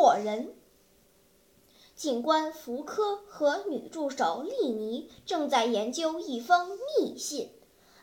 [0.00, 0.54] 送货人。
[1.94, 7.50] 警官福柯和女助手丽妮正在研究一封密信。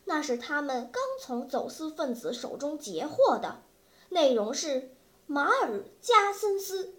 [0.06, 3.64] 那是他们刚从走私分子手中截获的，
[4.10, 6.94] 内容是马尔加森斯。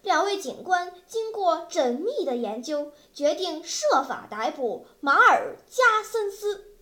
[0.00, 6.72] 两位警官经过缜密的研究，决定设法逮捕马尔加森斯。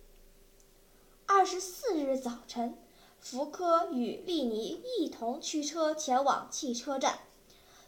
[1.25, 2.77] 二十四日早晨，
[3.19, 7.19] 福柯与利尼一同驱车前往汽车站。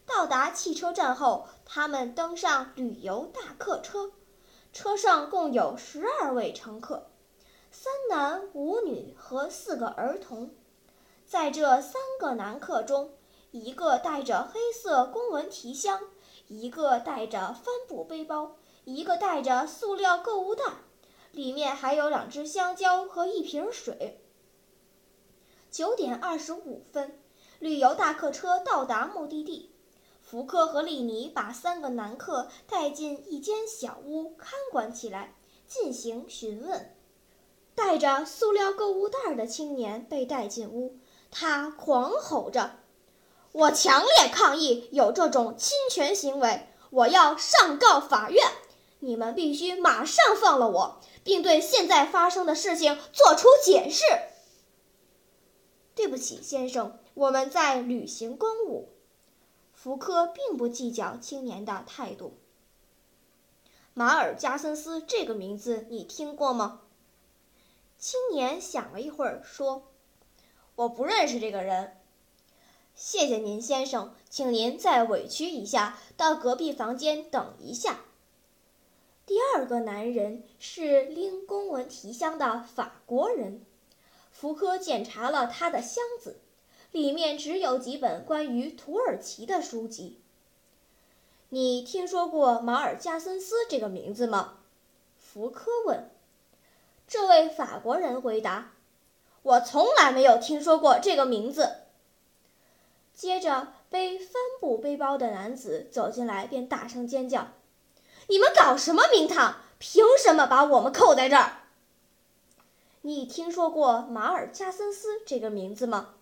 [0.05, 4.11] 到达汽车站后，他们登上旅游大客车，
[4.71, 7.09] 车上共有十二位乘客。
[7.71, 10.53] 三男五女和四个儿童，
[11.25, 13.13] 在这三个男客中，
[13.51, 15.99] 一个带着黑色公文提箱，
[16.47, 20.63] 一个带着帆布背包，一个带着塑料购物袋，
[21.31, 24.21] 里面还有两只香蕉和一瓶水。
[25.71, 27.19] 九点二十五分，
[27.57, 29.72] 旅游大客车到达目的地，
[30.33, 35.35] 福克和丽尼把三个男客带进一间小屋，看管起来，
[35.67, 36.91] 进行询问。
[37.75, 40.97] 带着塑料购物袋的青年被带进屋，
[41.29, 42.79] 他狂吼着
[43.53, 46.67] ：“我强烈抗议有这种侵权行为！
[46.89, 48.43] 我要上告法院！
[49.01, 54.03] 你们必须马上放了我，并对现在发生的事情做出解释。”
[55.93, 58.92] 对不起，先生，我们在履行公务。
[59.83, 62.37] 福柯并不计较青年的态度。
[63.93, 66.83] 马尔加森斯这个名字你听过吗？
[67.99, 69.91] 青年想了一会儿，说
[70.75, 71.97] ：“我不认识这个人。”
[72.95, 77.99] 谢谢您，先生，请您再委屈一下，到隔壁房间等一下。
[79.25, 83.65] 第二个男人是拎公文提箱的法国人。
[84.31, 86.39] 福柯检查了他的箱子，
[86.93, 90.21] 里面只有几本关于土耳其的书籍。
[91.49, 94.59] 你听说过马尔加森斯这个名字吗？
[95.17, 96.07] 福柯问。
[97.07, 98.73] 这位法国人回答
[99.41, 101.77] ：“我从来没有听说过这个名字。”
[103.15, 107.47] 接着，背帆布背包的男子走进来，便大声尖叫
[108.29, 109.61] ：“你们搞什么名堂？
[109.79, 111.61] 凭什么把我们扣在这儿？”
[113.01, 116.13] 你听说过马尔加森斯这个名字吗？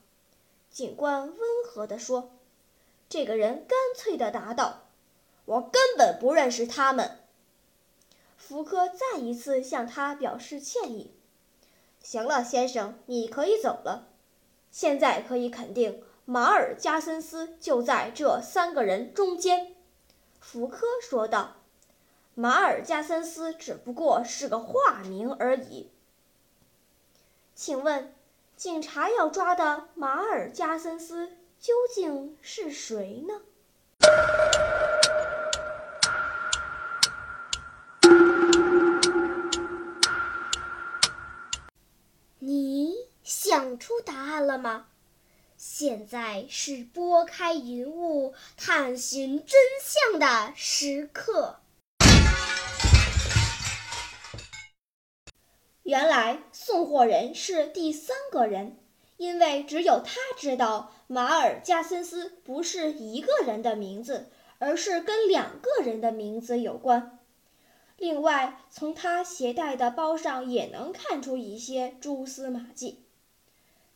[0.72, 2.32] 警官温和地说。
[3.10, 4.84] 这个人干脆地答道
[5.44, 7.20] ：“我根本不认识他们。”
[8.38, 11.14] 福柯再一次向他表示歉意。
[12.02, 14.08] 行了，先生，你可以走了。
[14.72, 19.76] 现在可以肯定，马尔加森斯就在这三个人中间。”
[20.40, 21.58] 福柯说道。
[22.34, 25.92] “马尔加森斯只不过是个化名而已。”
[27.54, 28.16] 请问，
[28.62, 33.42] 警察要抓的马尔加森斯究竟是谁呢？
[42.38, 44.86] 你想出答案了吗？
[45.58, 51.56] 现在是拨开云雾探寻真相的时刻。
[55.84, 58.78] 原来送货人是第三个人，
[59.18, 67.20] 因为只有他知道马尔加森斯不是一个人的名字，而是跟两个人的名字有关。
[67.98, 73.04] 另外，从他携带的包上也能看出一些蛛丝马迹。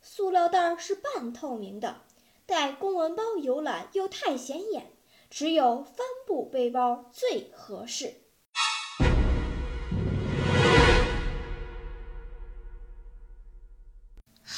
[0.01, 2.01] 塑料袋是半透明的，
[2.45, 4.91] 带公文包游览又太显眼，
[5.29, 8.13] 只有帆布背包最合适。